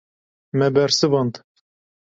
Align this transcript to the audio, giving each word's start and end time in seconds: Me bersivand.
Me 0.57 0.69
bersivand. 0.79 1.33